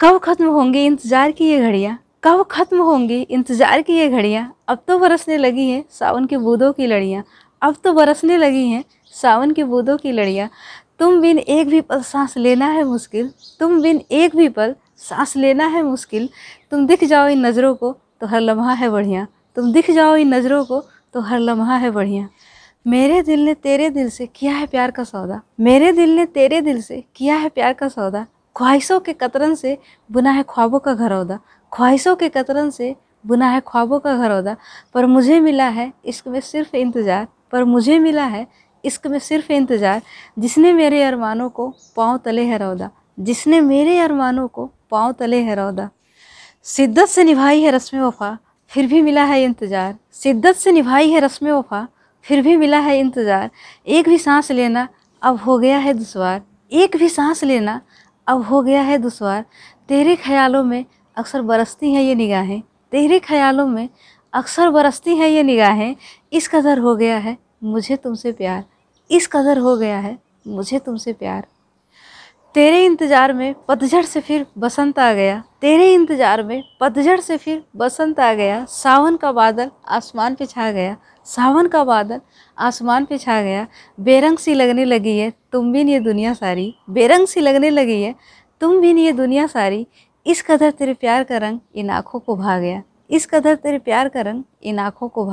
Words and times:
कब 0.00 0.18
ख़त्म 0.18 0.46
होंगी 0.46 0.84
इंतज़ार 0.86 1.30
की 1.30 1.44
ये 1.44 1.58
घड़ियाँ? 1.60 1.98
कब 2.24 2.42
ख़त्म 2.50 2.82
होंगी 2.82 3.20
इंतज़ार 3.20 3.82
की 3.82 3.92
ये 3.92 4.08
घड़ियाँ? 4.08 4.54
अब 4.68 4.82
तो 4.88 4.98
बरसने 4.98 5.36
लगी 5.36 5.68
हैं 5.68 5.84
सावन 5.90 6.24
के 6.26 6.36
बूदों 6.36 6.72
की 6.72 6.86
लड़ियाँ। 6.86 7.22
अब 7.62 7.76
तो 7.84 7.92
बरसने 7.92 8.36
लगी 8.36 8.66
हैं 8.68 8.84
सावन 9.14 9.50
के 9.50 9.64
बूदों 9.64 9.96
की 9.98 10.12
लड़ियाँ। 10.12 10.48
तुम 10.98 11.20
बिन 11.20 11.38
एक 11.38 11.68
भी 11.68 11.80
पल 11.80 12.02
सांस 12.02 12.36
लेना 12.36 12.66
है 12.66 12.84
मुश्किल। 12.84 13.30
तुम 13.60 13.80
बिन 13.82 14.02
एक 14.12 14.36
भी 14.36 14.48
पल 14.48 14.74
सांस 14.98 15.36
लेना 15.36 15.66
है 15.66 15.82
मुश्किल। 15.82 16.28
तुम 16.72 16.86
दिख 16.86 17.04
जाओ 17.04 17.28
इन 17.28 17.46
नज़रों 17.46 17.74
को 17.74 17.96
तो 18.20 18.26
हर 18.26 18.40
लम्हा 18.40 18.72
है 18.72 18.90
बढ़िया। 18.90 19.26
तुम 19.56 19.72
दिख 19.72 19.90
जाओ 19.90 20.16
इन 20.16 20.34
नज़रों 20.34 20.64
को 20.64 20.82
तो 21.14 21.20
हर 21.20 21.38
लम्हा 21.38 21.76
है 21.76 21.90
बढ़िया। 21.90 22.28
मेरे 22.86 23.22
दिल 23.22 23.44
ने 23.44 23.54
तेरे 23.54 23.90
दिल 23.90 24.10
से 24.10 24.26
किया 24.26 24.54
है 24.54 24.66
प्यार 24.66 24.90
का 24.90 25.04
सौदा। 25.04 25.40
मेरे 25.60 25.92
दिल 25.92 26.16
ने 26.16 26.26
तेरे 26.26 26.60
दिल 26.60 26.82
से 26.82 27.02
किया 27.16 27.36
है 27.36 27.48
प्यार 27.48 27.72
का 27.72 27.88
सौदा। 27.88 28.26
ख्वाहिशों 28.56 28.98
के 29.00 29.12
कतरन 29.12 29.54
से 29.54 29.76
बुना 30.10 30.30
है 30.30 30.44
ख्वाबों 30.48 30.78
का 30.78 30.94
घरौदा 30.94 31.38
ख्वाहिशों 31.72 32.14
के 32.16 32.28
कतरन 32.28 32.70
से 32.70 32.94
बुना 33.26 33.48
है 33.50 33.60
ख्वाबों 33.66 33.98
का 34.00 34.16
घरौदा 34.16 34.56
पर 34.94 35.06
मुझे 35.06 35.38
मिला 35.40 35.68
है 35.68 35.92
इश्क 36.04 36.28
में 36.28 36.40
सिर्फ़ 36.40 36.76
इंतज़ार। 36.76 37.26
पर 37.52 37.64
मुझे 37.64 37.98
मिला 37.98 38.24
है 38.26 38.46
इश्क 38.84 39.06
में 39.06 39.18
सिर्फ़ 39.18 39.52
इंतज़ार। 39.52 40.02
जिसने 40.38 40.72
मेरे 40.72 41.02
अरमानों 41.02 41.48
को 41.50 41.68
पाँव 41.96 42.16
तले 42.24 42.44
है 42.44 42.58
रौदा। 42.58 42.90
जिसने 43.20 43.60
मेरे 43.60 43.98
अरमानों 44.00 44.46
को 44.48 44.70
पाँव 44.90 45.12
तले 45.12 45.40
है 45.42 45.54
रौदा। 45.54 45.88
शिद्दत 46.66 47.08
से 47.08 47.24
निभाई 47.24 47.60
है 47.62 47.70
रस्म 47.70 48.00
वफ़ा, 48.00 48.36
फिर 48.70 48.86
भी 48.86 49.02
मिला 49.02 49.24
है 49.24 49.42
इंतज़ार। 49.44 49.96
शिद्दत 50.14 50.56
से 50.56 50.72
निभाई 50.72 51.10
है 51.10 51.20
रस्म 51.20 51.48
वफ़ा, 51.48 51.86
फिर 52.24 52.42
भी 52.42 52.56
मिला 52.56 52.78
है 52.78 52.98
इंतज़ार। 52.98 53.50
एक 53.86 54.08
भी 54.08 54.18
सांस 54.18 54.50
लेना 54.52 54.88
अब 55.22 55.38
हो 55.38 55.58
गया 55.58 55.78
है 55.78 55.94
दुश्वार। 55.94 56.42
एक 56.72 56.96
भी 56.96 57.08
सांस 57.08 57.44
लेना 57.44 57.80
अब 58.32 58.42
हो 58.42 58.62
गया 58.62 58.82
है 58.82 58.96
दुश्वार। 58.98 59.44
तेरे 59.88 60.16
ख्यालों 60.16 60.62
में 60.64 60.84
अक्सर 61.16 61.42
बरसती 61.42 61.92
हैं 61.92 62.02
ये 62.02 62.14
निगाहें। 62.14 62.60
तेरे 62.92 63.18
ख्यालों 63.18 63.66
में 63.66 63.88
अक्सर 64.32 64.70
बरसती 64.70 65.16
हैं 65.16 65.28
ये 65.28 65.42
निगाहें। 65.42 65.96
इस 66.32 66.48
कदर 66.48 66.78
हो 66.78 66.94
गया 66.96 67.16
है 67.18 67.36
मुझे 67.64 67.96
तुमसे 67.96 68.32
प्यार। 68.32 68.64
इस 69.10 69.26
कदर 69.26 69.58
हो 69.58 69.76
गया 69.76 69.98
है 69.98 70.18
मुझे 70.46 70.78
तुमसे 70.78 71.12
प्यार। 71.12 71.46
तेरे 72.54 72.84
इंतज़ार 72.84 73.32
में 73.32 73.54
पतझड़ 73.68 74.04
से 74.04 74.20
फिर 74.20 74.44
बसंत 74.58 74.98
आ 74.98 75.12
गया। 75.14 75.42
तेरे 75.60 75.92
इंतज़ार 75.94 76.42
में 76.42 76.62
पतझड़ 76.80 77.20
से 77.20 77.36
फिर 77.36 77.62
बसंत 77.76 78.20
आ 78.20 78.32
गया। 78.34 78.64
सावन 78.64 79.16
का 79.16 79.32
बादल 79.32 79.70
आसमान 79.88 80.34
पे 80.34 80.46
छा 80.46 80.70
गया। 80.72 80.96
सावन 81.26 81.66
का 81.66 81.84
बादल 81.84 82.20
आसमान 82.58 83.04
पे 83.04 83.18
छा 83.18 83.40
गया। 83.42 83.66
बेरंग 84.00 84.38
सी 84.38 84.54
लगने 84.54 84.84
लगी 84.84 85.16
है, 85.18 85.32
तुम 85.52 85.72
भी 85.72 85.92
ये 85.92 86.00
दुनिया 86.00 86.34
सारी। 86.34 86.74
बेरंग 86.90 87.26
सी 87.26 87.40
लगने 87.40 87.70
लगी 87.70 88.02
है, 88.02 88.14
तुम 88.60 88.80
भी 88.80 88.92
ये 89.02 89.12
दुनिया 89.12 89.46
सारी। 89.46 89.86
इस 90.26 90.42
कदर 90.42 90.70
तेरे 90.70 90.94
प्यार 90.94 91.24
का 91.24 91.36
रंग 91.36 91.60
इन 91.74 91.90
आँखों 91.90 92.20
को 92.20 92.36
भा 92.36 92.58
गया। 92.58 92.82
इस 93.10 93.26
कदर 93.26 93.54
तेरे 93.54 93.78
प्यार 93.78 94.08
का 94.08 94.20
रंग 94.20 94.42
इन 94.62 94.78
आँखों 94.78 95.08
को 95.08 95.24
भा 95.24 95.30